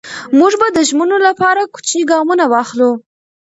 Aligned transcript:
موږ 0.37 0.53
به 0.59 0.67
د 0.77 0.79
ژمنو 0.89 1.17
لپاره 1.27 1.61
کوچني 1.73 2.01
ګامونه 2.11 2.45
واخلو. 2.53 2.91